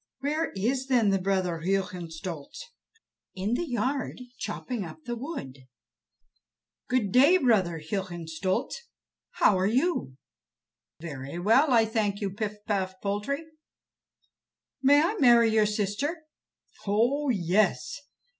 [0.21, 2.71] "Where is, then, the brother Hohenstolz?"
[3.35, 5.67] "In the yard, chopping up the wood."
[6.89, 8.77] "Good day, brother Hohenstolz.
[9.33, 10.17] How are you?"
[10.99, 13.45] "Very well, I thank you, Pif paf Poltrie."
[14.81, 16.23] "May I marry your sister?"
[16.87, 17.99] "Oh, yes!